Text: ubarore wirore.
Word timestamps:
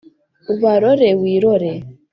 ubarore 0.53 1.09
wirore. 1.21 1.71